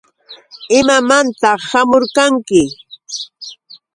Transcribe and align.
¿Imamantaq 0.79 1.61
hamurqanki? 1.71 2.61